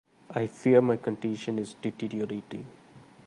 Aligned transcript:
I 0.33 0.47
fear 0.47 0.81
my 0.81 0.97
condition 0.97 1.59
is 1.59 1.75
deteriorating. 1.75 2.65